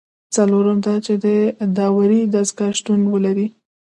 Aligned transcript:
څلورم 0.35 0.77
دا 0.85 0.95
چې 1.05 1.13
د 1.23 1.25
داورۍ 1.77 2.21
دستگاه 2.33 2.71
شتون 2.79 2.99
ولري. 3.13 3.47